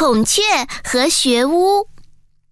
[0.00, 0.40] 孔雀
[0.82, 1.86] 和学巫。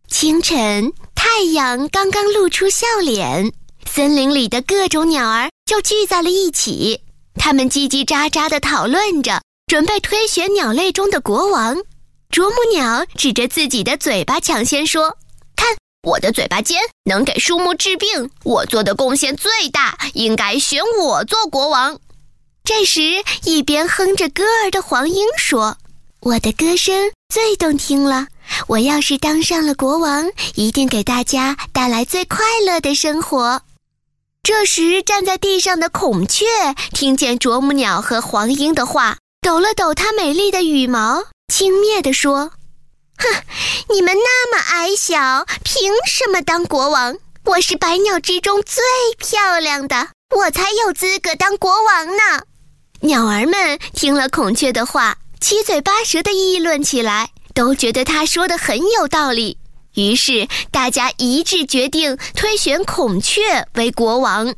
[0.06, 3.54] 清晨，太阳刚刚露出笑脸，
[3.86, 7.00] 森林里的各种鸟儿就聚在了一起。
[7.36, 11.78] 它们叽叽喳喳地讨论着，准备推选鸟类中的国王。
[12.28, 15.16] 啄木鸟指着自己的嘴巴，抢先说
[15.56, 15.74] ：“看，
[16.06, 18.28] 我的嘴巴尖，能给树木治病。
[18.44, 21.98] 我做的贡献最大，应该选我做国王。”
[22.62, 25.78] 这时，一边哼着歌儿的黄莺说
[26.20, 28.28] ：“我的歌声最动听了。
[28.68, 33.62] 我要是当上了国王，一定给大家带来最快乐的生活。”
[34.42, 36.46] 这时，站在地上的孔雀
[36.94, 41.24] 听见啄木鸟和黄莺的话，抖了抖它美丽的羽毛。
[41.52, 42.52] 轻蔑地说
[43.18, 43.28] ：“哼，
[43.90, 47.16] 你们那么矮小，凭什么当国王？
[47.44, 48.82] 我是百鸟之中最
[49.18, 52.44] 漂亮的，我才有资格当国王呢。”
[53.00, 59.56] 鸟儿们听了孔雀的话，七嘴八舌地议论起来，都觉得他说的很有道理。
[59.94, 64.54] 于是大家一致决定推选孔雀为国王。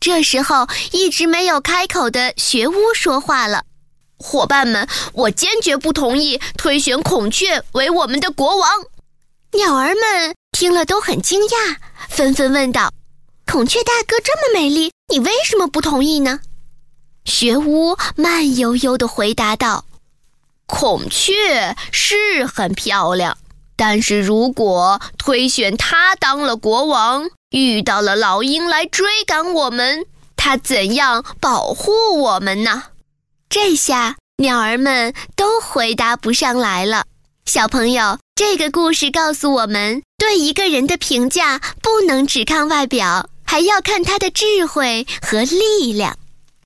[0.00, 3.64] 这时候，一直没有开口的学巫说话了。
[4.18, 8.70] 伙伴们，我坚决不同意推选孔雀为我们的国王。
[9.52, 11.76] 鸟儿们听了都很惊讶，
[12.08, 12.92] 纷纷问道
[13.46, 16.40] ：“孔雀大哥这么美丽，你为什么不同意呢？”
[17.24, 19.84] 学巫慢悠悠地回答道
[20.76, 23.38] ：“孔雀是很漂亮，
[23.76, 30.04] 但是如果推选它当了国王，遇到了老鹰来追赶我们，
[30.36, 32.82] 它怎样保护我们呢？”
[33.48, 37.04] 这下鸟儿们都回答不上来了。
[37.46, 46.18] 小朋友，这个故事告诉我们，对一个人的评价不能只看外表，还要看他的智慧和力量。